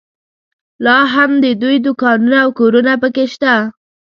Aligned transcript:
لا 0.85 0.95
هم 1.13 1.31
د 1.43 1.45
دوی 1.61 1.75
دوکانونه 1.85 2.37
او 2.43 2.49
کورونه 2.59 2.93
په 3.01 3.07
کې 3.15 3.25
شته. 3.33 3.53